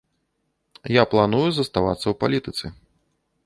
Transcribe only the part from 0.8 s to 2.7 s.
Я планую заставацца ў палітыцы.